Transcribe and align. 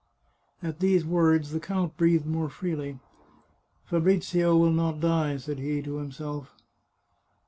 "At 0.63 0.79
these 0.79 1.05
words 1.05 1.51
the 1.51 1.59
count 1.59 1.95
breathed 1.95 2.25
more 2.25 2.49
freely." 2.49 2.97
Fa 3.85 4.01
brizio 4.01 4.57
will 4.59 4.71
not 4.71 4.99
die," 4.99 5.37
said 5.37 5.59
he 5.59 5.79
to 5.83 5.97
himself. 5.97 6.55